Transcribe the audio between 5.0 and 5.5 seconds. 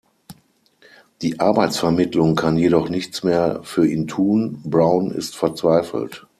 ist